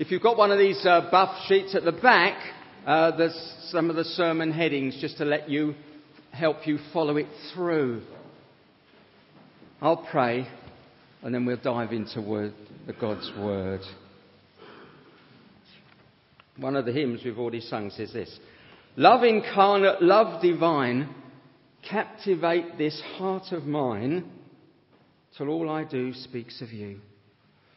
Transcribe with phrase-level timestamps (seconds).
[0.00, 2.38] If you've got one of these uh, buff sheets at the back,
[2.86, 3.36] uh, there's
[3.68, 5.74] some of the sermon headings just to let you
[6.32, 8.00] help you follow it through.
[9.82, 10.48] I'll pray
[11.20, 12.54] and then we'll dive into word,
[12.86, 13.82] the God's word.
[16.56, 18.40] One of the hymns we've already sung says this
[18.96, 21.14] Love incarnate, love divine,
[21.86, 24.32] captivate this heart of mine
[25.36, 27.00] till all I do speaks of you.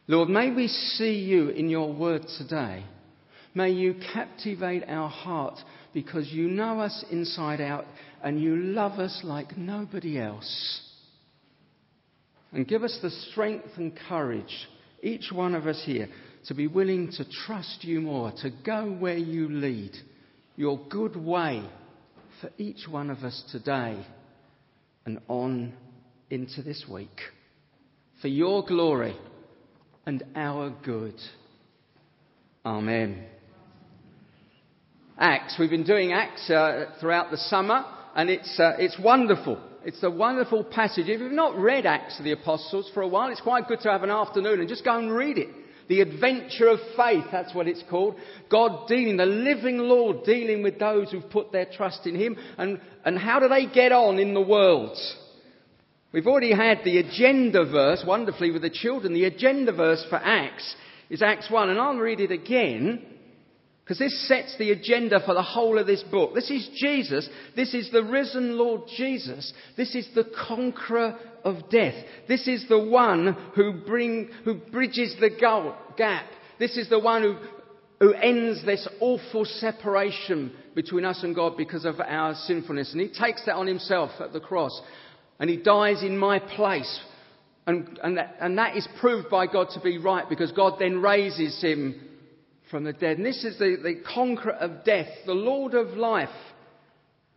[0.08, 2.84] Lord, may we see you in your word today.
[3.56, 5.58] May you captivate our heart
[5.94, 7.86] because you know us inside out
[8.22, 10.82] and you love us like nobody else.
[12.52, 14.68] And give us the strength and courage,
[15.02, 16.10] each one of us here,
[16.48, 19.96] to be willing to trust you more, to go where you lead,
[20.58, 21.64] your good way
[22.42, 24.06] for each one of us today
[25.06, 25.74] and on
[26.30, 27.22] into this week.
[28.22, 29.16] For your glory
[30.06, 31.16] and our good.
[32.66, 33.24] Amen.
[35.18, 35.56] Acts.
[35.60, 39.62] We've been doing Acts uh, throughout the summer, and it's, uh, it's wonderful.
[39.86, 41.08] It's a wonderful passage.
[41.08, 43.92] If you've not read Acts of the Apostles for a while, it's quite good to
[43.92, 45.50] have an afternoon and just go and read it.
[45.90, 48.16] The adventure of faith, that's what it's called.
[48.50, 52.38] God dealing, the living Lord dealing with those who've put their trust in Him.
[52.58, 54.98] And, and how do they get on in the world?
[56.14, 59.14] We've already had the agenda verse, wonderfully with the children.
[59.14, 60.76] The agenda verse for Acts
[61.10, 63.04] is Acts 1, and I'll read it again.
[63.84, 66.36] Because this sets the agenda for the whole of this book.
[66.36, 67.28] This is Jesus.
[67.56, 69.52] This is the risen Lord Jesus.
[69.76, 71.96] This is the conqueror of death.
[72.28, 75.32] This is the one who, bring, who bridges the
[75.98, 76.26] gap.
[76.60, 77.38] This is the one who,
[78.00, 82.94] who ends this awful separation between us and God because of our sinfulness.
[82.94, 84.80] And he takes that on himself at the cross.
[85.40, 87.00] And he dies in my place.
[87.66, 91.02] And, and, that, and that is proved by God to be right because God then
[91.02, 92.00] raises him
[92.70, 93.18] from the dead.
[93.18, 96.30] And this is the, the conqueror of death, the Lord of life.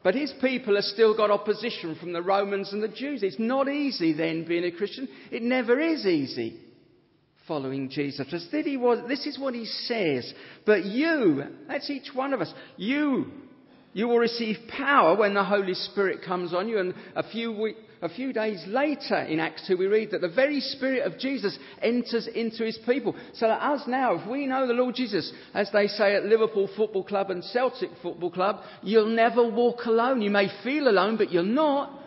[0.02, 3.22] But his people have still got opposition from the Romans and the Jews.
[3.22, 5.08] It's not easy then being a Christian.
[5.30, 6.60] It never is easy
[7.46, 8.26] following Jesus.
[8.30, 10.32] This is what he says.
[10.64, 13.30] But you, that's each one of us, you,
[13.96, 16.78] you will receive power when the Holy Spirit comes on you.
[16.78, 20.28] And a few weeks a few days later in Acts 2, we read that the
[20.28, 23.16] very Spirit of Jesus enters into his people.
[23.32, 26.68] So that us now, if we know the Lord Jesus, as they say at Liverpool
[26.76, 30.20] Football Club and Celtic Football Club, you'll never walk alone.
[30.20, 31.98] You may feel alone, but you're not.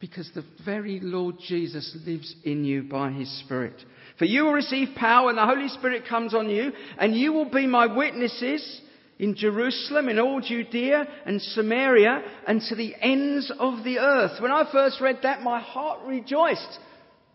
[0.00, 3.74] Because the very Lord Jesus lives in you by his Spirit.
[4.18, 7.50] For you will receive power when the Holy Spirit comes on you, and you will
[7.50, 8.80] be my witnesses
[9.18, 14.40] in Jerusalem, in all Judea and Samaria, and to the ends of the earth.
[14.40, 16.78] When I first read that, my heart rejoiced.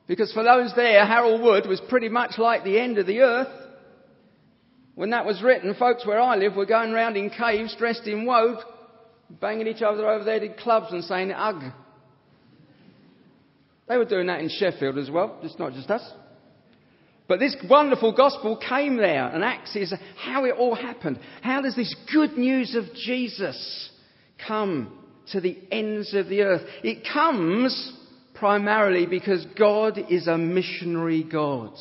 [0.07, 3.67] Because for those there, Harold Wood was pretty much like the end of the earth.
[4.95, 8.25] When that was written, folks where I live were going around in caves dressed in
[8.25, 8.57] woad,
[9.29, 11.71] banging each other over their clubs and saying ugh.
[13.88, 16.01] They were doing that in Sheffield as well, it's not just us.
[17.27, 21.19] But this wonderful gospel came there, and Acts is how it all happened.
[21.41, 23.89] How does this good news of Jesus
[24.47, 24.97] come
[25.31, 26.61] to the ends of the earth?
[26.83, 27.93] It comes
[28.33, 31.73] primarily because God is a missionary God.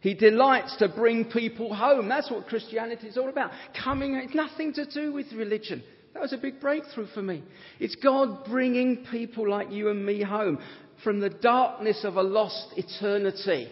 [0.00, 2.08] He delights to bring people home.
[2.08, 3.50] That's what Christianity is all about.
[3.82, 5.82] Coming, it's nothing to do with religion.
[6.14, 7.42] That was a big breakthrough for me.
[7.80, 10.60] It's God bringing people like you and me home
[11.02, 13.68] from the darkness of a lost eternity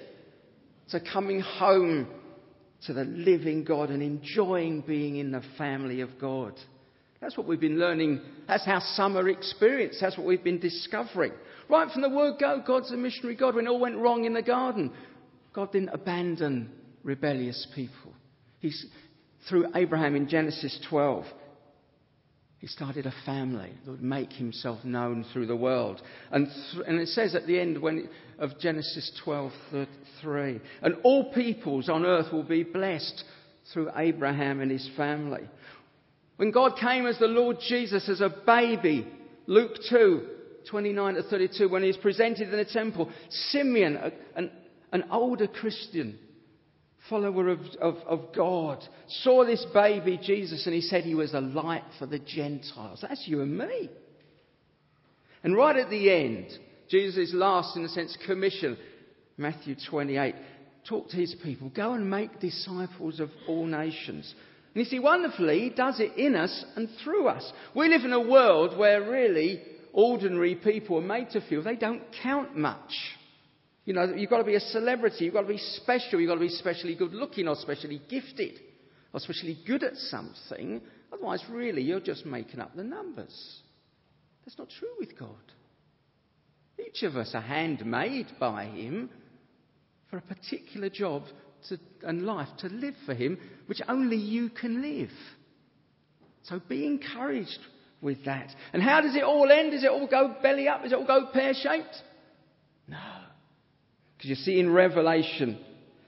[0.91, 2.07] to coming home
[2.87, 6.55] to the living God and enjoying being in the family of God.
[7.21, 8.21] That's what we've been learning.
[8.47, 9.97] That's our summer experience.
[10.01, 11.33] That's what we've been discovering.
[11.71, 13.55] Right from the word go, God's a missionary God.
[13.55, 14.93] When all went wrong in the garden,
[15.55, 16.71] God didn't abandon
[17.03, 18.13] rebellious people.
[18.59, 18.85] He's,
[19.49, 21.25] through Abraham in Genesis 12,
[22.65, 26.01] he started a family that would make himself known through the world.
[26.31, 28.09] And, th- and it says at the end when,
[28.39, 33.23] of Genesis 12:3, and all peoples on earth will be blessed
[33.71, 35.43] through Abraham and his family.
[36.37, 39.07] When God came as the Lord Jesus as a baby,
[39.47, 40.27] Luke 2,
[40.71, 43.11] 29 to 32, when he was presented in the temple,
[43.51, 44.51] Simeon, an,
[44.91, 46.19] an older Christian,
[47.09, 48.83] follower of, of, of, God,
[49.23, 53.01] saw this baby Jesus and he said he was a light for the Gentiles.
[53.03, 53.91] That's you and me.
[55.43, 56.47] And right at the end,
[56.89, 58.79] Jesus' last, in a sense, commission,
[59.37, 60.35] Matthew 28,
[60.89, 64.35] talk to his people, go and make disciples of all nations.
[64.75, 67.53] And you see, wonderfully, he does it in us and through us.
[67.75, 69.63] We live in a world where really
[69.93, 72.93] ordinary people are made to feel they don't count much.
[73.85, 76.35] You know, you've got to be a celebrity, you've got to be special, you've got
[76.35, 78.61] to be specially good looking or specially gifted
[79.13, 80.81] or specially good at something.
[81.13, 83.61] Otherwise, really, you're just making up the numbers.
[84.45, 85.29] That's not true with God.
[86.79, 89.11] Each of us are handmade by Him
[90.11, 91.25] for a particular job
[91.69, 95.11] to, and life to live for Him, which only you can live.
[96.45, 97.59] So be encouraged
[98.01, 98.49] with that.
[98.73, 99.73] And how does it all end?
[99.73, 100.83] Does it all go belly up?
[100.83, 101.97] Does it all go pear shaped?
[102.89, 102.99] No.
[104.25, 105.59] Because you see in Revelation,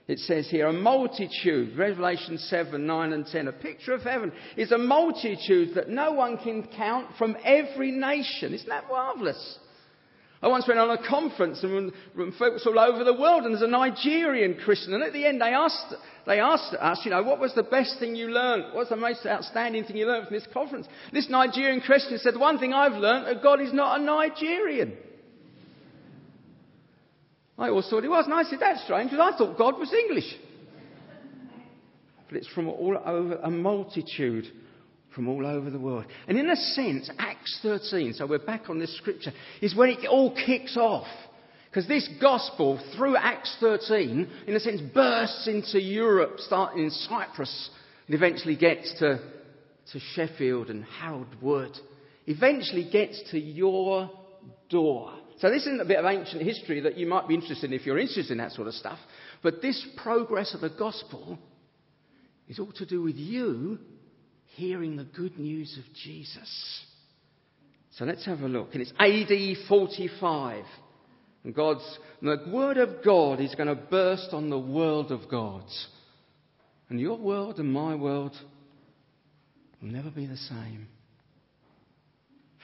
[0.07, 4.71] it says here, a multitude, Revelation 7, 9 and 10, a picture of heaven is
[4.71, 8.55] a multitude that no one can count from every nation.
[8.55, 9.59] Isn't that marvellous?
[10.41, 11.91] I once went on a conference and
[12.39, 15.53] folks all over the world and there's a Nigerian Christian and at the end they
[15.53, 15.93] asked,
[16.25, 18.73] they asked us, you know, what was the best thing you learned?
[18.73, 20.87] What's the most outstanding thing you learned from this conference?
[21.13, 24.97] This Nigerian Christian said, the one thing I've learned that God is not a Nigerian.
[27.57, 28.25] I always thought he was.
[28.25, 30.35] And I said, that's strange, because I thought God was English.
[32.27, 34.45] But it's from all over, a multitude
[35.15, 36.05] from all over the world.
[36.27, 39.31] And in a sense, Acts 13, so we're back on this scripture,
[39.61, 41.07] is when it all kicks off.
[41.69, 47.69] Because this gospel, through Acts 13, in a sense, bursts into Europe, starting in Cyprus,
[48.05, 49.19] and eventually gets to,
[49.93, 51.75] to Sheffield and Harold Wood.
[52.25, 54.09] Eventually gets to your
[54.69, 55.13] door.
[55.39, 57.85] So this isn't a bit of ancient history that you might be interested in if
[57.85, 58.97] you're interested in that sort of stuff.
[59.43, 61.37] But this progress of the gospel
[62.47, 63.77] is all to do with you
[64.55, 66.85] hearing the good news of Jesus.
[67.91, 68.73] So let's have a look.
[68.73, 70.63] And it's AD 45.
[71.43, 75.87] And God's, the word of God is going to burst on the world of gods.
[76.89, 78.33] And your world and my world
[79.81, 80.87] will never be the same.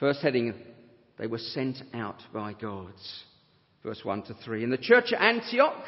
[0.00, 0.54] First heading
[1.18, 2.92] they were sent out by God.
[3.82, 4.64] Verse 1 to 3.
[4.64, 5.84] In the church at Antioch,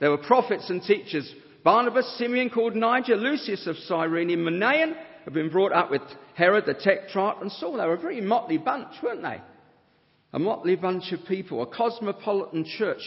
[0.00, 1.32] there were prophets and teachers.
[1.62, 4.94] Barnabas, Simeon called Niger, Lucius of Cyrene, Manaen
[5.24, 6.02] had been brought up with
[6.34, 7.76] Herod the Tetrarch and Saul.
[7.76, 9.40] They were a very motley bunch, weren't they?
[10.32, 13.00] A motley bunch of people, a cosmopolitan church,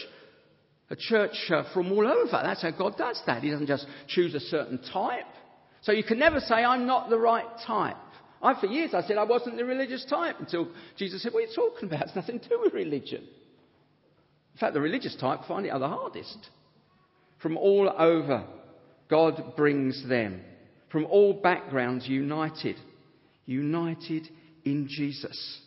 [0.90, 2.40] a church uh, from all over.
[2.42, 3.42] That's how God does that.
[3.42, 5.26] He doesn't just choose a certain type.
[5.82, 7.96] So you can never say, I'm not the right type.
[8.40, 11.46] I, for years, I said I wasn't the religious type until Jesus said, What are
[11.46, 12.02] you talking about?
[12.02, 13.22] It's nothing to do with religion.
[13.22, 16.38] In fact, the religious type find it the hardest.
[17.40, 18.44] From all over,
[19.08, 20.40] God brings them.
[20.90, 22.76] From all backgrounds, united.
[23.46, 24.28] United
[24.64, 25.60] in Jesus.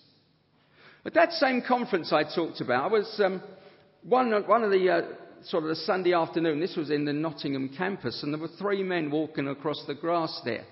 [1.06, 3.42] At that same conference I talked about, I was um,
[4.04, 5.02] one, one of the uh,
[5.44, 6.60] sort of the Sunday afternoon.
[6.60, 10.42] This was in the Nottingham campus, and there were three men walking across the grass
[10.46, 10.66] there.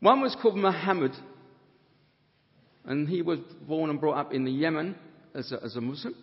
[0.00, 1.12] One was called Muhammad,
[2.84, 4.94] and he was born and brought up in the Yemen
[5.34, 6.14] as a, as a Muslim,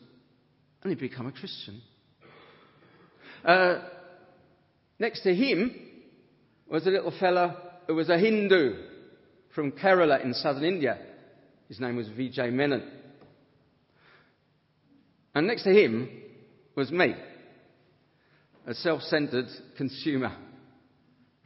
[0.84, 1.82] and he became a Christian.
[3.44, 3.82] Uh,
[5.00, 5.76] next to him
[6.68, 8.76] was a little fella who was a Hindu
[9.54, 10.98] from Kerala in southern India.
[11.68, 12.84] His name was Vijay Menon.
[15.36, 16.10] And next to him
[16.76, 17.16] was me,
[18.68, 19.48] a self centered
[19.78, 20.36] consumer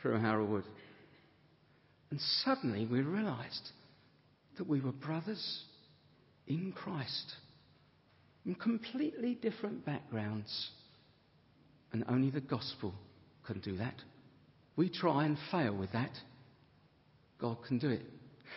[0.02, 0.64] from Wood.
[2.10, 3.70] And suddenly we realized
[4.58, 5.64] that we were brothers
[6.48, 7.34] in Christ
[8.44, 10.70] from completely different backgrounds.
[11.92, 12.94] And only the gospel
[13.46, 13.96] can do that.
[14.76, 16.12] We try and fail with that.
[17.40, 18.02] God can do it.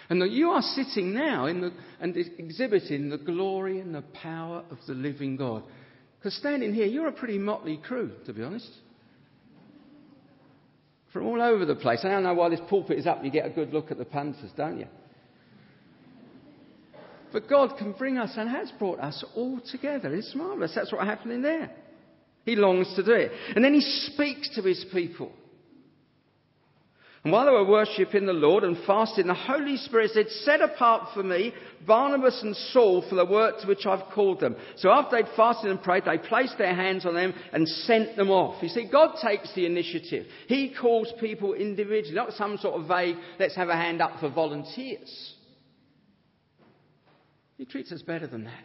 [0.09, 4.65] And that you are sitting now in the, and exhibiting the glory and the power
[4.71, 5.63] of the living God.
[6.19, 8.71] Because standing here, you're a pretty motley crew, to be honest
[11.13, 12.01] from all over the place.
[12.05, 14.05] I don't know why this pulpit is up, you get a good look at the
[14.05, 14.87] Panthers, don't you?
[17.33, 20.13] But God can bring us and has brought us all together.
[20.15, 20.73] It's marvellous.
[20.75, 21.71] That's what happened in there.
[22.45, 23.31] He longs to do it.
[23.55, 25.33] And then he speaks to his people.
[27.23, 31.09] And while they were worshipping the Lord and fasting, the Holy Spirit said, Set apart
[31.13, 31.53] for me
[31.87, 34.57] Barnabas and Saul for the work to which I've called them.
[34.77, 38.31] So after they'd fasted and prayed, they placed their hands on them and sent them
[38.31, 38.63] off.
[38.63, 40.27] You see, God takes the initiative.
[40.47, 44.31] He calls people individually, not some sort of vague, let's have a hand up for
[44.31, 45.35] volunteers.
[47.59, 48.65] He treats us better than that.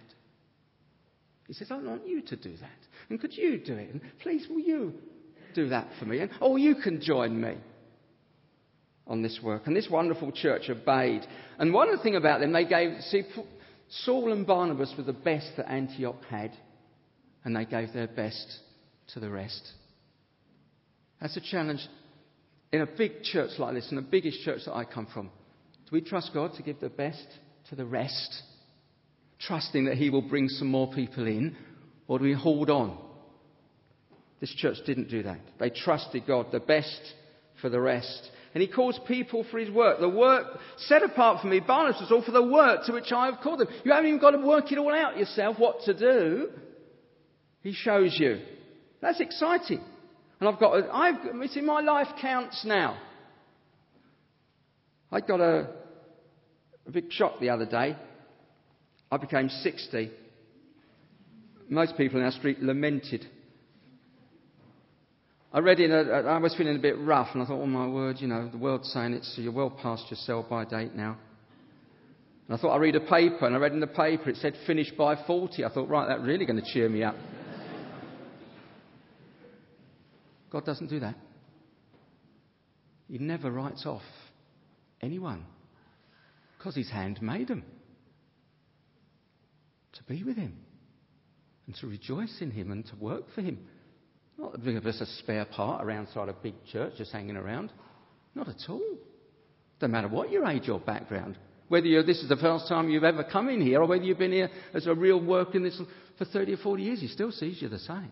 [1.47, 2.69] He says, I want you to do that.
[3.09, 3.89] And could you do it?
[3.91, 4.93] And please, will you
[5.53, 6.19] do that for me?
[6.19, 7.57] And, oh, you can join me
[9.07, 9.63] on this work.
[9.65, 11.21] And this wonderful church obeyed.
[11.59, 13.23] And one of the thing about them, they gave, see,
[13.89, 16.51] Saul and Barnabas were the best that Antioch had,
[17.43, 18.59] and they gave their best
[19.13, 19.71] to the rest.
[21.21, 21.87] That's a challenge
[22.71, 25.27] in a big church like this, in the biggest church that I come from.
[25.27, 27.25] Do we trust God to give the best
[27.69, 28.41] to the rest,
[29.39, 31.55] trusting that He will bring some more people in,
[32.07, 32.97] or do we hold on
[34.39, 35.39] This church didn't do that.
[35.59, 37.01] They trusted God, the best
[37.61, 38.29] for the rest.
[38.55, 39.99] And he calls people for his work.
[39.99, 40.45] The work
[40.77, 43.59] set apart for me, Barnabas was all for the work to which I have called
[43.59, 43.67] them.
[43.83, 46.51] You haven't even got to work it all out yourself what to do.
[47.63, 48.39] He shows you.
[49.01, 49.83] That's exciting.
[50.39, 52.97] And I've got, I've, see, my life counts now.
[55.11, 55.67] I got a,
[56.87, 57.97] a big shock the other day.
[59.11, 60.11] I became 60.
[61.67, 63.27] Most people in our street lamented.
[65.55, 67.87] I read in a, I was feeling a bit rough and I thought, oh my
[67.87, 71.17] word, you know, the world's saying it's, you're well past your sell by date now.
[72.45, 74.55] And I thought I'd read a paper and I read in the paper it said
[74.67, 75.63] finish by 40.
[75.63, 77.15] I thought, right, that's really going to cheer me up.
[80.51, 81.15] God doesn't do that.
[83.07, 84.03] He never writes off
[85.01, 85.45] anyone
[86.57, 87.63] because his hand made them
[89.93, 90.57] to be with him
[91.65, 93.59] and to rejoice in him and to work for him.
[94.37, 97.71] Not that give us a spare part around side a big church just hanging around.
[98.33, 98.81] Not at all.
[99.79, 101.37] Doesn't matter what your age or background.
[101.67, 104.19] Whether you this is the first time you've ever come in here or whether you've
[104.19, 105.81] been here as a real worker in this
[106.17, 108.11] for 30 or 40 years, he still sees you the same.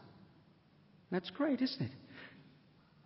[1.11, 1.91] That's great, isn't it?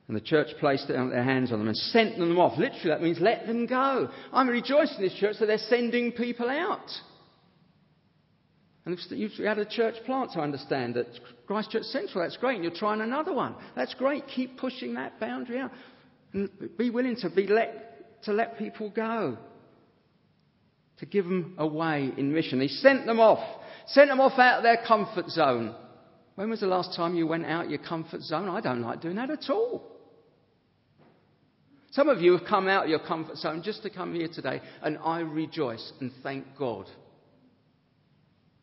[0.08, 2.58] And the church placed their hands on them and sent them off.
[2.58, 4.10] Literally, that means let them go.
[4.32, 6.88] I'm rejoicing in this church that they're sending people out.
[8.88, 11.08] And you've had a church plant, I understand, at
[11.46, 12.24] Christchurch Central.
[12.24, 12.56] That's great.
[12.56, 13.54] And you're trying another one.
[13.76, 14.26] That's great.
[14.30, 15.72] Keep pushing that boundary out.
[16.32, 19.38] And be willing to, be let, to let people go.
[21.00, 22.62] To give them away in mission.
[22.62, 23.46] He sent them off.
[23.88, 25.76] Sent them off out of their comfort zone.
[26.36, 28.48] When was the last time you went out your comfort zone?
[28.48, 29.84] I don't like doing that at all.
[31.92, 34.62] Some of you have come out of your comfort zone just to come here today,
[34.82, 36.88] and I rejoice and thank God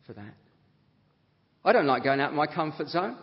[0.05, 0.33] for that.
[1.63, 3.17] I don't like going out of my comfort zone.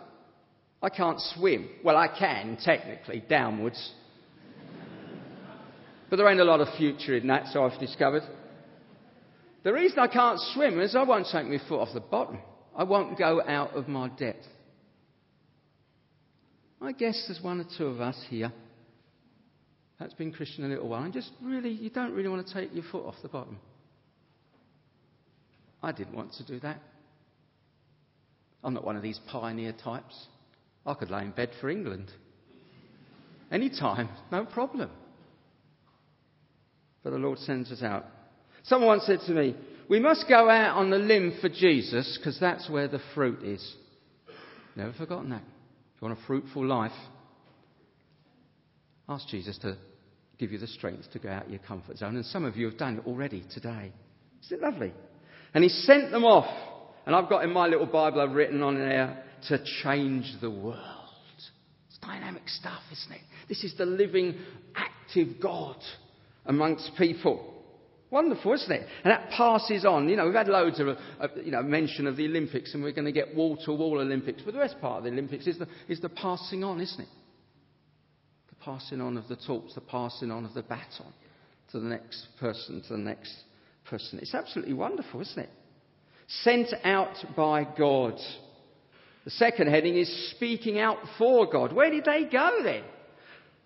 [0.81, 1.69] I can't swim.
[1.83, 3.93] Well, I can, technically, downwards.
[6.09, 8.23] but there ain't a lot of future in that, so I've discovered.
[9.63, 12.39] The reason I can't swim is I won't take my foot off the bottom.
[12.75, 14.45] I won't go out of my depth.
[16.81, 18.51] I guess there's one or two of us here
[19.99, 22.73] that's been Christian a little while and just really, you don't really want to take
[22.73, 23.57] your foot off the bottom.
[25.83, 26.79] I didn't want to do that.
[28.63, 30.27] I'm not one of these pioneer types.
[30.85, 32.09] I could lay in bed for England.
[33.51, 34.89] Any time, no problem.
[37.03, 38.05] But the Lord sends us out.
[38.63, 39.55] Someone once said to me,
[39.89, 43.75] We must go out on the limb for Jesus because that's where the fruit is.
[44.77, 45.43] Never forgotten that.
[45.43, 46.93] If you want a fruitful life,
[49.09, 49.77] ask Jesus to
[50.39, 52.15] give you the strength to go out your comfort zone.
[52.15, 53.91] And some of you have done it already today.
[54.45, 54.93] Isn't it lovely?
[55.53, 56.51] And he sent them off.
[57.05, 60.79] And I've got in my little Bible I've written on there to change the world.
[61.35, 63.21] It's dynamic stuff, isn't it?
[63.49, 64.35] This is the living,
[64.75, 65.77] active God
[66.45, 67.49] amongst people.
[68.09, 68.87] Wonderful, isn't it?
[69.03, 70.07] And that passes on.
[70.07, 72.91] You know, we've had loads of, uh, you know, mention of the Olympics, and we're
[72.91, 74.43] going to get wall-to-wall Olympics.
[74.45, 77.09] But the best part of the Olympics is the, is the passing on, isn't it?
[78.49, 81.11] The passing on of the torch, the passing on of the baton
[81.71, 83.33] to the next person, to the next
[83.85, 84.19] person.
[84.21, 85.49] It's absolutely wonderful, isn't it?
[86.27, 88.19] Sent out by God.
[89.25, 91.73] The second heading is speaking out for God.
[91.73, 92.83] Where did they go then?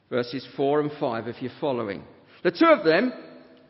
[0.09, 2.03] Verses 4 and 5, if you're following.
[2.43, 3.11] The two of them,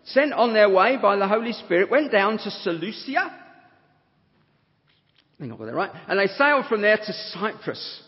[0.03, 3.19] sent on their way by the Holy Spirit, went down to Seleucia.
[5.37, 5.91] I think I got that right.
[6.07, 8.03] And they sailed from there to Cyprus.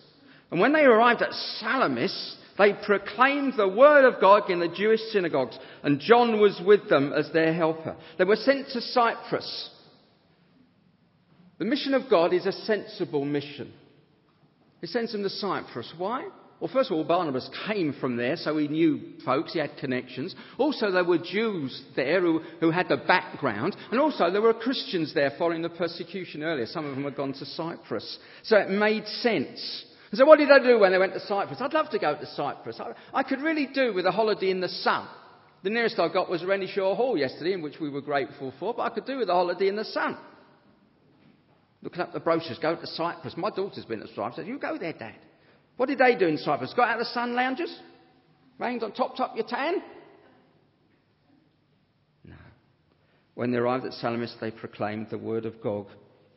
[0.51, 4.99] And when they arrived at Salamis, they proclaimed the word of God in the Jewish
[5.11, 7.95] synagogues, and John was with them as their helper.
[8.17, 9.69] They were sent to Cyprus.
[11.57, 13.71] The mission of God is a sensible mission.
[14.81, 15.91] He sends them to Cyprus.
[15.97, 16.27] Why?
[16.59, 20.35] Well, first of all, Barnabas came from there, so he knew folks, he had connections.
[20.57, 25.13] Also, there were Jews there who, who had the background, and also there were Christians
[25.13, 26.65] there following the persecution earlier.
[26.65, 28.19] Some of them had gone to Cyprus.
[28.43, 29.85] So it made sense.
[30.13, 31.59] So what did they do when they went to Cyprus?
[31.61, 32.79] I'd love to go to Cyprus.
[32.79, 35.07] I, I could really do with a holiday in the sun.
[35.63, 38.83] The nearest I got was Renishaw Hall yesterday, in which we were grateful for, but
[38.83, 40.17] I could do with a holiday in the sun.
[41.81, 43.35] Looking up the brochures, go to Cyprus.
[43.37, 44.33] My daughter's been to Cyprus.
[44.33, 45.15] I said, you go there, Dad.
[45.77, 46.73] What did they do in Cyprus?
[46.75, 47.73] Got out of the sun lounges?
[48.57, 49.75] Rained on, top, up your tan?
[52.25, 52.35] No.
[53.35, 55.85] When they arrived at Salamis, they proclaimed the word of God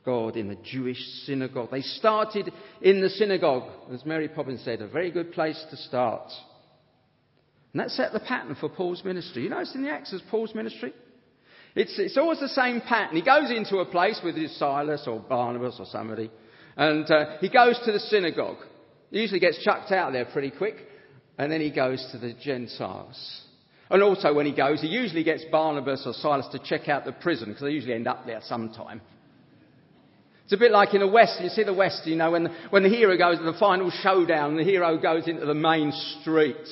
[0.04, 1.70] God in the Jewish synagogue.
[1.70, 6.30] They started in the synagogue, as Mary Poppins said, a very good place to start.
[7.72, 9.44] And that set the pattern for Paul's ministry.
[9.44, 10.92] You notice in the Acts as Paul's ministry?
[11.74, 13.16] It's, it's always the same pattern.
[13.16, 16.30] He goes into a place with his Silas or Barnabas or somebody,
[16.76, 18.58] and uh, he goes to the synagogue.
[19.10, 20.76] He usually gets chucked out there pretty quick,
[21.38, 23.42] and then he goes to the Gentiles.
[23.88, 27.12] And also, when he goes, he usually gets Barnabas or Silas to check out the
[27.12, 29.00] prison, because they usually end up there sometime.
[30.52, 31.40] It's a bit like in the West.
[31.40, 33.90] You see the West, you know, when the, when the hero goes to the final
[33.90, 35.90] showdown, the hero goes into the main
[36.20, 36.68] street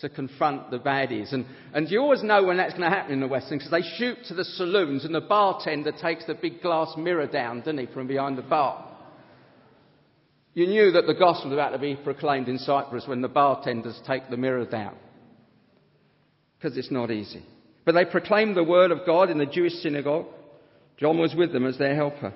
[0.00, 1.32] to confront the baddies.
[1.32, 3.82] And, and you always know when that's going to happen in the Western because they
[3.96, 7.86] shoot to the saloons and the bartender takes the big glass mirror down, doesn't he,
[7.86, 8.90] from behind the bar.
[10.54, 14.00] You knew that the gospel was about to be proclaimed in Cyprus when the bartenders
[14.04, 14.96] take the mirror down.
[16.58, 17.44] Because it's not easy.
[17.84, 20.26] But they proclaimed the word of God in the Jewish synagogue.
[20.98, 22.34] John was with them as their helper.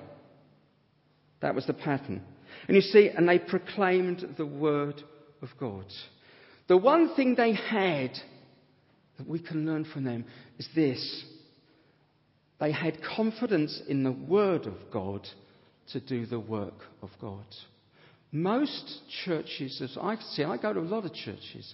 [1.41, 2.21] That was the pattern.
[2.67, 5.01] And you see, and they proclaimed the word
[5.41, 5.85] of God.
[6.67, 8.11] The one thing they had
[9.17, 10.25] that we can learn from them
[10.57, 11.25] is this.
[12.59, 15.27] They had confidence in the word of God
[15.93, 17.45] to do the work of God.
[18.31, 21.73] Most churches, as I see, I go to a lot of churches,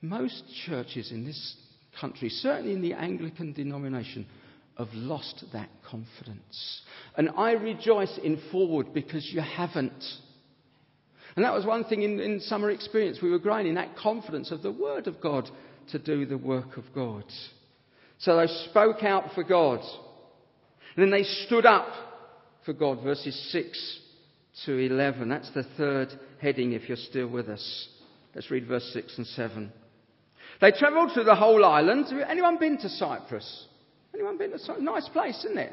[0.00, 1.56] most churches in this
[2.00, 4.26] country, certainly in the Anglican denomination,
[4.78, 6.82] have lost that confidence.
[7.16, 10.04] And I rejoice in Fulwood because you haven't.
[11.34, 13.18] And that was one thing in, in summer experience.
[13.20, 15.50] We were growing in that confidence of the Word of God
[15.90, 17.24] to do the work of God.
[18.18, 19.80] So they spoke out for God.
[20.96, 21.88] And then they stood up
[22.64, 24.00] for God, verses 6
[24.66, 25.28] to 11.
[25.28, 26.08] That's the third
[26.40, 27.88] heading if you're still with us.
[28.34, 29.72] Let's read verse 6 and 7.
[30.60, 32.06] They travelled through the whole island.
[32.28, 33.67] Anyone been to Cyprus?
[34.18, 34.82] Anyone been to Cyprus?
[34.82, 35.72] Nice place, isn't it?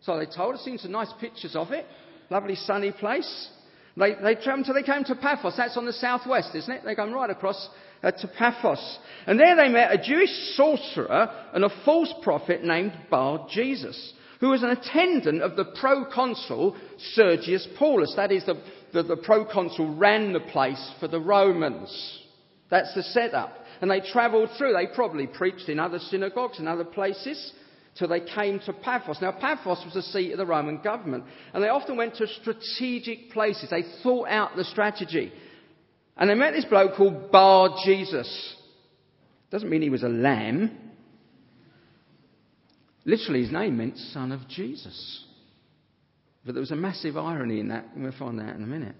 [0.00, 1.86] So they told us, seen some nice pictures of it.
[2.28, 3.48] Lovely sunny place.
[3.96, 5.56] They, they travelled until they came to Paphos.
[5.56, 6.82] That's on the southwest, isn't it?
[6.84, 7.68] They come right across
[8.02, 8.98] uh, to Paphos.
[9.28, 14.48] And there they met a Jewish sorcerer and a false prophet named Bar Jesus, who
[14.48, 16.76] was an attendant of the proconsul
[17.12, 18.14] Sergius Paulus.
[18.16, 18.60] That is, the,
[18.92, 22.20] the, the proconsul ran the place for the Romans.
[22.70, 23.52] That's the setup.
[23.80, 24.72] And they travelled through.
[24.72, 27.52] They probably preached in other synagogues and other places
[27.98, 29.20] till they came to Paphos.
[29.20, 33.30] Now, Paphos was the seat of the Roman government, and they often went to strategic
[33.30, 33.70] places.
[33.70, 35.32] They thought out the strategy.
[36.16, 38.56] And they met this bloke called Bar Jesus.
[39.50, 40.76] Doesn't mean he was a lamb.
[43.04, 45.24] Literally, his name meant son of Jesus.
[46.44, 48.96] But there was a massive irony in that, and we'll find that in a minute.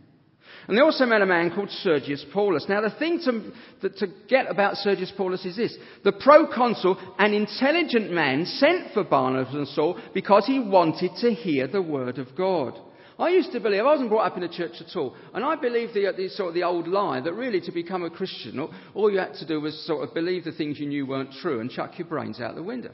[0.67, 2.67] And they also met a man called Sergius Paulus.
[2.69, 5.77] Now, the thing to, to get about Sergius Paulus is this.
[6.05, 11.67] The proconsul, an intelligent man, sent for Barnabas and Saul because he wanted to hear
[11.67, 12.79] the word of God.
[13.19, 15.55] I used to believe, I wasn't brought up in a church at all, and I
[15.55, 18.75] believed the, the, sort of the old lie that really to become a Christian, all,
[18.93, 21.61] all you had to do was sort of believe the things you knew weren't true
[21.61, 22.91] and chuck your brains out the window.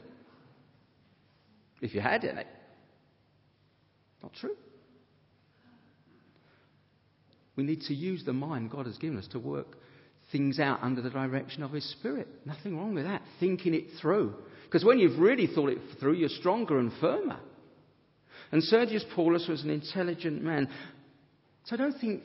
[1.81, 2.43] If you had any.
[4.21, 4.55] Not true.
[7.61, 9.77] We need to use the mind God has given us to work
[10.31, 12.27] things out under the direction of His Spirit.
[12.43, 13.21] Nothing wrong with that.
[13.39, 14.33] Thinking it through.
[14.63, 17.37] Because when you've really thought it through, you're stronger and firmer.
[18.51, 20.69] And Sergius Paulus was an intelligent man.
[21.65, 22.23] So I don't think,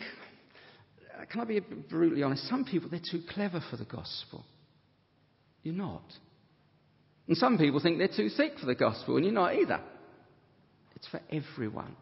[1.30, 2.48] can I be brutally honest?
[2.48, 4.42] Some people, they're too clever for the gospel.
[5.64, 6.14] You're not.
[7.28, 9.82] And some people think they're too thick for the gospel, and you're not either.
[10.94, 11.94] It's for everyone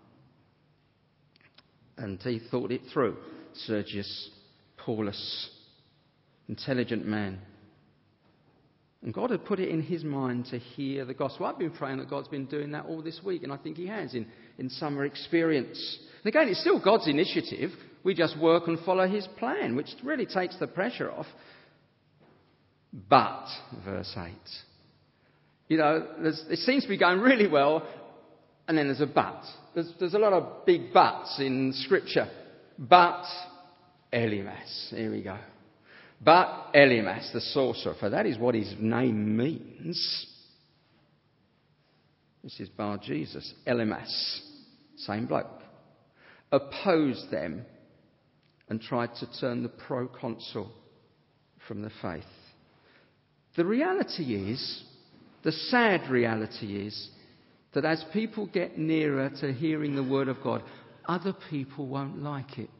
[1.96, 3.16] and he thought it through.
[3.66, 4.30] Sergius
[4.76, 5.50] Paulus,
[6.48, 7.40] intelligent man.
[9.02, 11.44] And God had put it in his mind to hear the gospel.
[11.44, 13.86] I've been praying that God's been doing that all this week, and I think he
[13.86, 14.26] has in,
[14.58, 15.98] in summer experience.
[16.22, 17.70] And again, it's still God's initiative.
[18.02, 21.26] We just work and follow his plan, which really takes the pressure off.
[23.10, 23.46] But,
[23.84, 24.32] verse 8,
[25.68, 27.86] you know, it seems to be going really well,
[28.66, 29.42] and then there's a but.
[29.74, 32.28] There's, there's a lot of big buts in Scripture.
[32.78, 33.24] But
[34.12, 34.90] Elymas.
[34.90, 35.38] Here we go.
[36.24, 40.26] But Elymas, the sorcerer, for that is what his name means.
[42.42, 43.52] This is Bar Jesus.
[43.66, 44.40] Elymas,
[44.98, 45.62] same bloke,
[46.52, 47.64] opposed them
[48.68, 50.70] and tried to turn the proconsul
[51.66, 52.22] from the faith.
[53.56, 54.84] The reality is,
[55.42, 57.10] the sad reality is,
[57.74, 60.62] that as people get nearer to hearing the Word of God,
[61.06, 62.70] other people won't like it.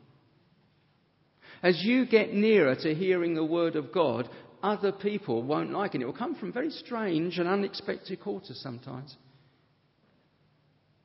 [1.62, 4.28] As you get nearer to hearing the Word of God,
[4.62, 6.02] other people won't like it.
[6.02, 9.16] It will come from very strange and unexpected quarters sometimes.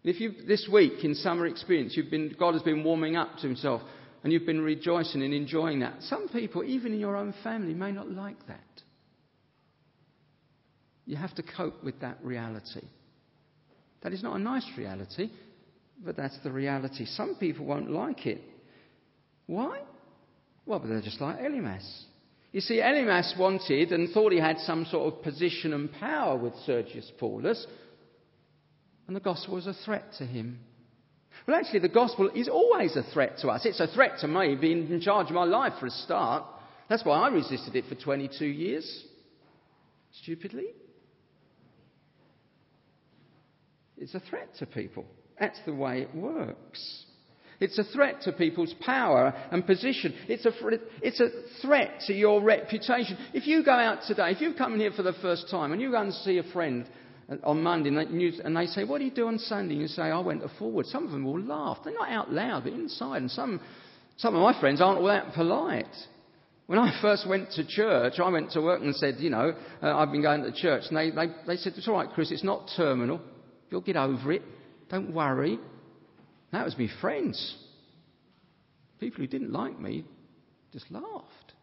[0.03, 3.47] If you this week in summer experience, you've been, God has been warming up to
[3.47, 3.81] Himself,
[4.23, 6.01] and you've been rejoicing and enjoying that.
[6.03, 8.59] Some people, even in your own family, may not like that.
[11.05, 12.87] You have to cope with that reality.
[14.01, 15.29] That is not a nice reality,
[16.03, 17.05] but that's the reality.
[17.05, 18.41] Some people won't like it.
[19.45, 19.81] Why?
[20.65, 22.03] Well, but they're just like Elymas.
[22.51, 26.53] You see, Elymas wanted and thought he had some sort of position and power with
[26.65, 27.65] Sergius Paulus,
[29.07, 30.59] and the gospel was a threat to him.
[31.47, 33.65] Well, actually, the gospel is always a threat to us.
[33.65, 36.43] It's a threat to me being in charge of my life for a start.
[36.89, 39.03] That's why I resisted it for 22 years.
[40.21, 40.67] Stupidly.
[43.99, 45.05] It's a threat to people.
[45.39, 47.05] That's the way it works.
[47.59, 50.15] It's a threat to people's power and position.
[50.29, 50.51] It's a,
[51.01, 51.29] it's a
[51.61, 53.17] threat to your reputation.
[53.33, 55.81] If you go out today, if you come in here for the first time and
[55.81, 56.85] you go and see a friend
[57.43, 59.73] on Monday and they say, What do you do on Sunday?
[59.73, 60.85] And you say, I went to Fulwood.
[60.85, 61.79] Some of them will laugh.
[61.83, 63.21] They're not out loud, but inside.
[63.21, 63.59] And some,
[64.17, 65.85] some of my friends aren't all that polite.
[66.67, 69.97] When I first went to church, I went to work and said, You know, uh,
[69.97, 70.83] I've been going to church.
[70.89, 73.19] And they, they, they said, It's all right, Chris, it's not terminal.
[73.69, 74.41] You'll get over it.
[74.89, 75.59] Don't worry.
[76.51, 77.55] That was me friends.
[78.99, 80.05] People who didn't like me
[80.73, 81.53] just laughed.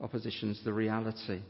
[0.00, 1.40] Opposition's the reality.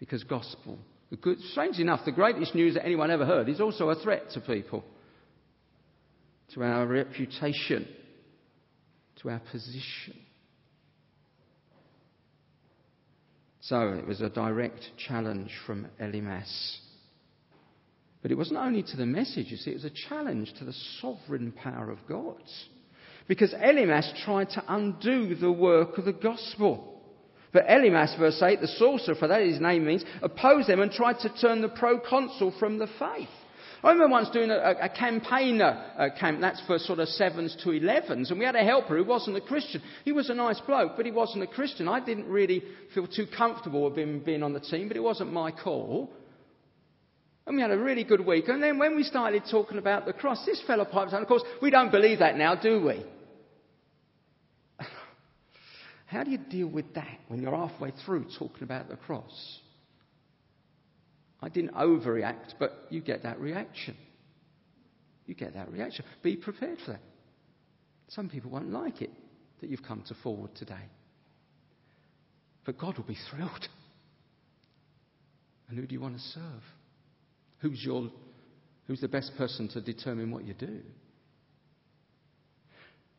[0.00, 0.78] Because gospel,
[1.10, 4.30] the good, strangely enough, the greatest news that anyone ever heard is also a threat
[4.32, 4.84] to people,
[6.54, 7.86] to our reputation,
[9.22, 10.16] to our position.
[13.60, 16.78] So it was a direct challenge from Elymas.
[18.22, 20.74] But it wasn't only to the message, you see, it was a challenge to the
[21.00, 22.42] sovereign power of God.
[23.28, 27.02] Because Elymas tried to undo the work of the gospel.
[27.52, 31.20] But Elymas, verse 8, the sorcerer, for that his name means, opposed them and tried
[31.20, 33.28] to turn the proconsul from the faith.
[33.82, 37.70] I remember once doing a, a campaigner uh, camp, that's for sort of sevens to
[37.70, 39.82] elevens, and we had a helper who wasn't a Christian.
[40.04, 41.86] He was a nice bloke, but he wasn't a Christian.
[41.86, 42.62] I didn't really
[42.94, 46.10] feel too comfortable with him being on the team, but it wasn't my call.
[47.46, 48.48] And we had a really good week.
[48.48, 51.44] And then when we started talking about the cross, this fellow pipes and Of course,
[51.62, 53.04] we don't believe that now, do we?
[56.06, 59.60] How do you deal with that when you're halfway through talking about the cross?
[61.40, 63.96] I didn't overreact, but you get that reaction.
[65.26, 66.04] You get that reaction.
[66.22, 67.02] Be prepared for that.
[68.08, 69.10] Some people won't like it
[69.60, 70.74] that you've come to Fulwood today.
[72.64, 73.68] But God will be thrilled.
[75.68, 76.62] And who do you want to serve?
[77.58, 78.10] Who's, your,
[78.86, 80.80] who's the best person to determine what you do?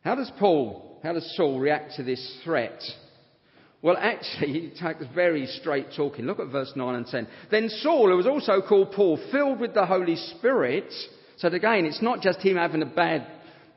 [0.02, 2.80] How does Paul, how does Saul react to this threat?
[3.80, 6.24] Well, actually, he takes very straight talking.
[6.24, 7.28] Look at verse 9 and 10.
[7.50, 10.92] Then Saul, who was also called Paul, filled with the Holy Spirit.
[11.36, 13.26] So again, it's not just him having a bad,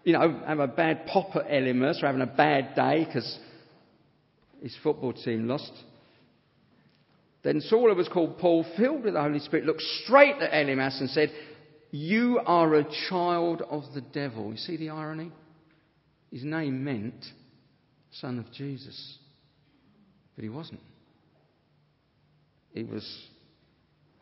[0.03, 3.37] you know, having a bad pop at Elymas or having a bad day because
[4.63, 5.71] his football team lost.
[7.43, 10.99] Then Saul, who was called Paul, filled with the Holy Spirit, looked straight at Elymas
[10.99, 11.31] and said,
[11.89, 14.51] You are a child of the devil.
[14.51, 15.31] You see the irony?
[16.31, 17.25] His name meant
[18.11, 19.17] son of Jesus.
[20.35, 20.81] But he wasn't.
[22.73, 23.03] He was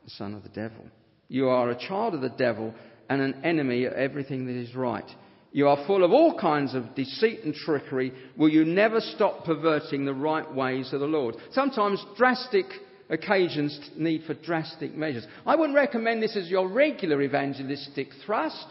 [0.05, 0.86] the son of the devil.
[1.27, 2.73] You are a child of the devil
[3.10, 5.10] and an enemy of everything that is right.
[5.51, 8.13] You are full of all kinds of deceit and trickery.
[8.38, 11.36] Will you never stop perverting the right ways of the Lord?
[11.51, 12.65] Sometimes drastic
[13.10, 15.26] occasions need for drastic measures.
[15.45, 18.67] I wouldn't recommend this as your regular evangelistic thrust.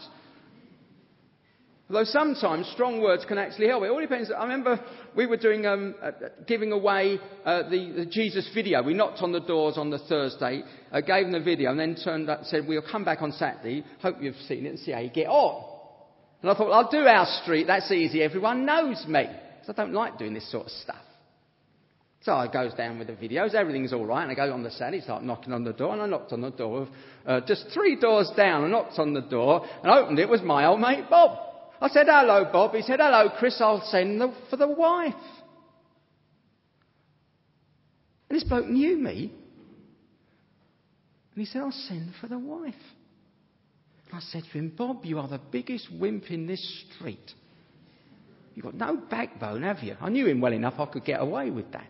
[1.89, 3.83] Although sometimes strong words can actually help.
[3.83, 4.31] It all depends.
[4.31, 4.79] I remember
[5.15, 6.11] we were doing um, uh,
[6.45, 8.83] giving away uh, the, the, Jesus video.
[8.83, 11.95] We knocked on the doors on the Thursday, uh, gave them the video, and then
[11.95, 13.83] turned up, and said, "We'll come back on Saturday.
[14.03, 15.65] Hope you've seen it and see how you get on."
[16.43, 17.65] And I thought, "I'll do our street.
[17.65, 18.21] That's easy.
[18.21, 19.27] Everyone knows me."
[19.69, 20.95] I don't like doing this sort of stuff.
[22.21, 24.71] So I goes down with the videos, everything's all right, and I go on the
[24.71, 26.87] Saturday, start knocking on the door, and I knocked on the door,
[27.25, 30.41] uh, just three doors down, I knocked on the door, and opened it, it was
[30.41, 31.39] my old mate Bob.
[31.79, 35.13] I said, hello Bob, he said, hello Chris, I'll send the, for the wife.
[38.29, 39.31] And this bloke knew me,
[41.35, 42.75] and he said, I'll send for the wife.
[44.11, 47.31] And I said to him, Bob, you are the biggest wimp in this street.
[48.55, 49.95] You've got no backbone, have you?
[50.01, 51.87] I knew him well enough I could get away with that.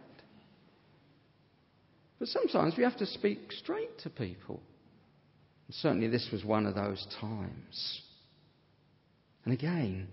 [2.19, 4.61] But sometimes we have to speak straight to people.
[5.67, 8.01] And certainly this was one of those times.
[9.45, 10.07] And again,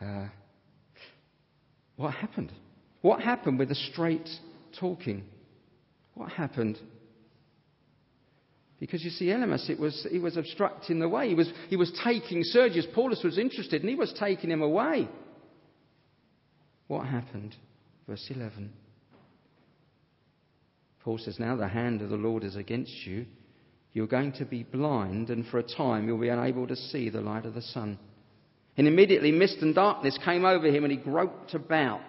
[0.00, 0.26] uh,
[1.96, 2.52] what happened?
[3.00, 4.28] What happened with the straight
[4.80, 5.24] talking?
[6.14, 6.78] What happened?
[8.80, 11.28] Because you see, Elymas, it was, he was obstructing the way.
[11.28, 12.86] He was, he was taking Sergius.
[12.92, 15.08] Paulus was interested and he was taking him away.
[16.88, 17.54] What happened?
[18.08, 18.70] Verse 11.
[21.04, 23.26] Paul says, Now the hand of the Lord is against you.
[23.92, 27.20] You're going to be blind, and for a time you'll be unable to see the
[27.20, 27.98] light of the sun.
[28.76, 32.00] And immediately mist and darkness came over him, and he groped about,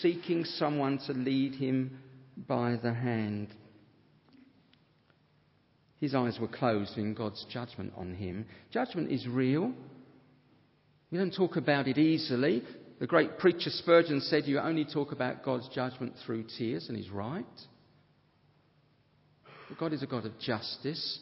[0.00, 1.98] seeking someone to lead him
[2.36, 3.48] by the hand.
[5.98, 8.46] His eyes were closed in God's judgment on him.
[8.72, 9.72] Judgment is real.
[11.12, 12.64] We don't talk about it easily.
[12.98, 17.10] The great preacher Spurgeon said you only talk about God's judgment through tears, and he's
[17.10, 17.44] right.
[19.78, 21.20] God is a God of justice.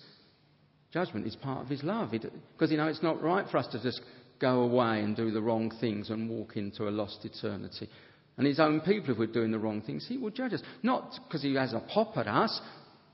[0.93, 2.11] Judgment is part of his love.
[2.11, 4.01] Because, you know, it's not right for us to just
[4.41, 7.89] go away and do the wrong things and walk into a lost eternity.
[8.37, 10.63] And his own people, if we're doing the wrong things, he will judge us.
[10.83, 12.61] Not because he has a pop at us,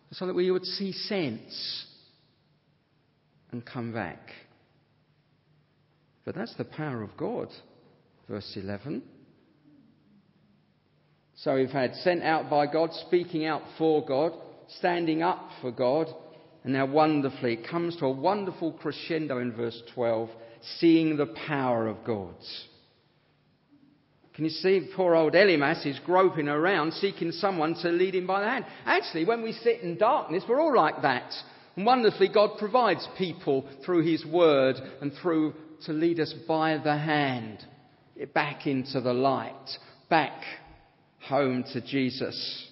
[0.09, 1.87] but so that we would see sense
[3.51, 4.20] and come back.
[6.25, 7.49] But that's the power of God.
[8.29, 9.03] Verse 11.
[11.37, 14.33] So we've had sent out by God, speaking out for God,
[14.79, 16.09] standing up for God,
[16.64, 20.29] and now wonderfully, it comes to a wonderful crescendo in verse 12,
[20.79, 22.35] seeing the power of God.
[24.35, 28.40] Can you see poor old Elymas is groping around seeking someone to lead him by
[28.40, 28.66] the hand?
[28.85, 31.33] Actually, when we sit in darkness, we're all like that.
[31.76, 36.98] And wonderfully, God provides people through His Word and through to lead us by the
[36.98, 37.64] hand
[38.35, 40.42] back into the light, back
[41.20, 42.66] home to Jesus.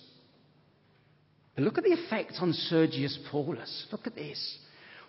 [1.55, 3.87] But look at the effect on Sergius Paulus.
[3.93, 4.59] Look at this.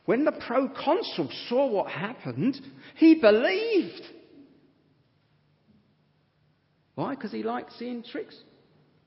[0.05, 2.59] When the proconsul saw what happened,
[2.95, 4.03] he believed.
[6.93, 7.15] Why?
[7.15, 8.35] Because he liked seeing tricks?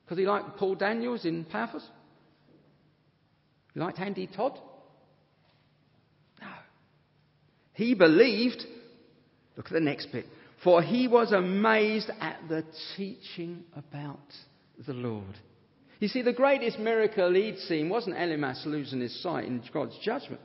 [0.04, 1.86] Because he liked Paul Daniels in Paphos?
[3.72, 4.58] He liked Andy Todd?
[6.40, 6.48] No.
[7.74, 8.64] He believed.
[9.56, 10.26] Look at the next bit.
[10.64, 12.64] For he was amazed at the
[12.96, 14.18] teaching about
[14.84, 15.36] the Lord.
[16.00, 20.40] You see, the greatest miracle he'd seen wasn't Elymas losing his sight in God's judgment.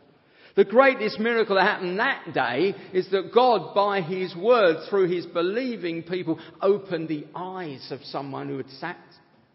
[0.55, 5.25] The greatest miracle that happened that day is that God, by His word, through His
[5.25, 8.99] believing people, opened the eyes of someone who had sat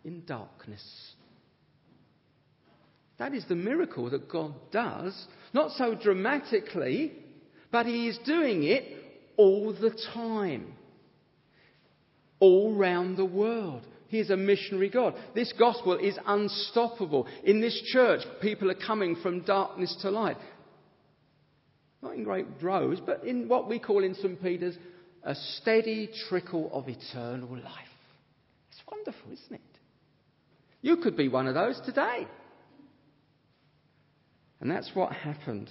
[0.05, 0.83] in darkness.
[3.19, 7.13] That is the miracle that God does, not so dramatically,
[7.71, 8.85] but He is doing it
[9.37, 10.73] all the time,
[12.41, 13.87] all round the world.
[14.09, 15.15] He is a missionary God.
[15.35, 17.27] This gospel is unstoppable.
[17.45, 20.39] In this church, people are coming from darkness to light.
[22.03, 24.43] Not in great droves, but in what we call in St.
[24.43, 24.77] Peter's
[25.23, 27.95] a steady trickle of eternal life.
[28.71, 29.61] It's wonderful, isn't it?
[30.81, 32.27] You could be one of those today.
[34.61, 35.71] And that's what happened.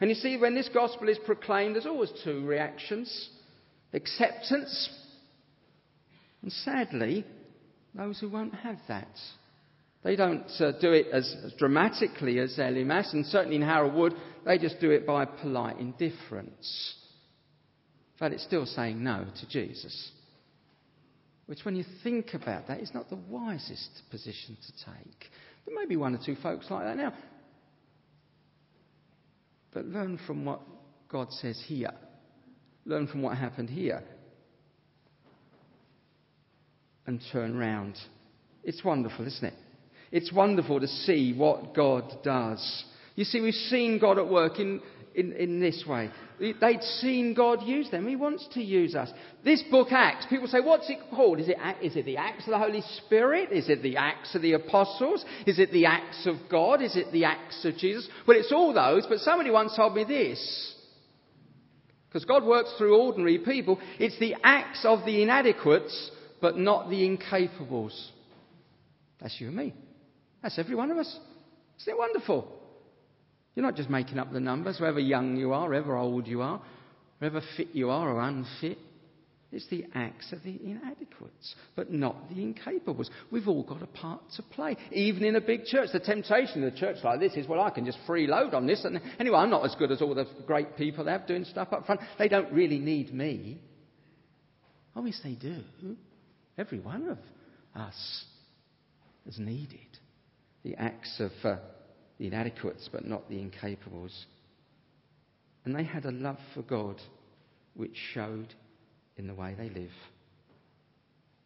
[0.00, 3.30] And you see, when this gospel is proclaimed, there's always two reactions
[3.94, 4.90] acceptance,
[6.42, 7.24] and sadly,
[7.96, 9.08] those who won't have that.
[10.04, 14.14] They don't uh, do it as, as, dramatically as Elymas, and certainly in Harold Wood,
[14.44, 16.94] they just do it by polite indifference.
[18.18, 20.12] But it's still saying no to Jesus.
[21.46, 25.30] Which, when you think about that, is not the wisest position to take.
[25.64, 27.12] There may be one or two folks like that now.
[29.72, 30.60] But learn from what
[31.08, 31.92] God says here.
[32.84, 34.02] Learn from what happened here.
[37.06, 37.96] And turn round.
[38.64, 39.54] It's wonderful, isn't it?
[40.10, 42.84] It's wonderful to see what God does.
[43.14, 44.80] You see, we've seen God at work in,
[45.14, 46.10] in, in this way.
[46.38, 48.06] They'd seen God use them.
[48.06, 49.10] He wants to use us.
[49.42, 51.40] This book, Acts, people say, what's it called?
[51.40, 53.52] Is it, is it the Acts of the Holy Spirit?
[53.52, 55.24] Is it the Acts of the Apostles?
[55.46, 56.82] Is it the Acts of God?
[56.82, 58.08] Is it the Acts of Jesus?
[58.26, 60.74] Well, it's all those, but somebody once told me this.
[62.08, 63.78] Because God works through ordinary people.
[63.98, 68.12] It's the acts of the inadequates, but not the incapables.
[69.20, 69.74] That's you and me.
[70.42, 71.18] That's every one of us.
[71.80, 72.52] Isn't it wonderful?
[73.54, 76.60] You're not just making up the numbers, whoever young you are, whoever old you are,
[77.20, 78.78] whoever fit you are or unfit.
[79.52, 83.08] It's the acts of the inadequates, but not the incapables.
[83.30, 85.90] We've all got a part to play, even in a big church.
[85.92, 88.84] The temptation of a church like this is, well, I can just freeload on this.
[88.84, 91.68] And anyway, I'm not as good as all the great people they have doing stuff
[91.72, 92.00] up front.
[92.18, 93.58] They don't really need me.
[94.94, 95.62] Oh, yes, they do.
[96.58, 97.18] Every one of
[97.74, 98.24] us
[99.26, 99.78] is needed.
[100.64, 101.56] The acts of uh,
[102.18, 104.26] the inadequates, but not the incapables.
[105.64, 107.00] And they had a love for God
[107.74, 108.54] which showed
[109.16, 109.90] in the way they live.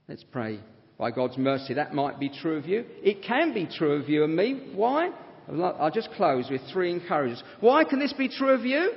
[0.09, 0.61] Let's pray
[0.99, 2.85] by God's mercy that might be true of you.
[3.03, 4.71] It can be true of you and me.
[4.75, 5.11] Why?
[5.49, 7.43] I'll just close with three encouragements.
[7.61, 8.93] Why can this be true of you?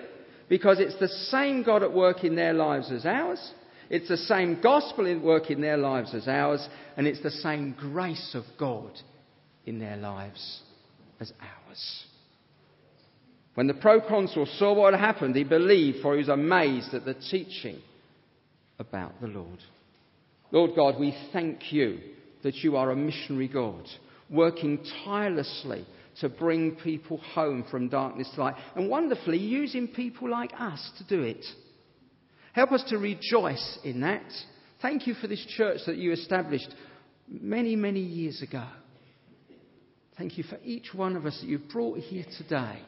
[0.49, 3.39] Because it's the same God at work in their lives as ours.
[3.93, 6.67] It's the same gospel at work in their lives as ours.
[6.97, 8.89] And it's the same grace of God
[9.67, 10.61] in their lives
[11.19, 12.05] as ours.
[13.53, 17.13] When the proconsul saw what had happened, he believed, for he was amazed at the
[17.13, 17.79] teaching
[18.79, 19.59] about the Lord.
[20.49, 21.99] Lord God, we thank you
[22.41, 23.85] that you are a missionary God,
[24.27, 25.85] working tirelessly
[26.19, 31.03] to bring people home from darkness to light, and wonderfully using people like us to
[31.03, 31.45] do it.
[32.53, 34.23] Help us to rejoice in that.
[34.81, 36.73] Thank you for this church that you established
[37.27, 38.65] many, many years ago.
[40.17, 42.79] Thank you for each one of us that you've brought here today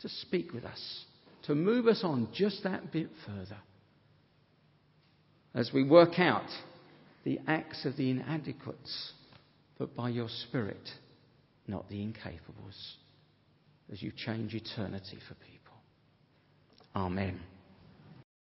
[0.00, 1.04] to speak with us,
[1.44, 3.58] to move us on just that bit further
[5.54, 6.48] as we work out
[7.24, 9.12] the acts of the inadequates,
[9.78, 10.88] but by your Spirit,
[11.66, 12.96] not the incapables,
[13.90, 15.74] as you change eternity for people.
[16.94, 17.40] Amen.